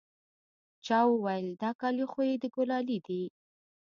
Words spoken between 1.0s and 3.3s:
وويل دا كالي خو يې د ګلالي دي.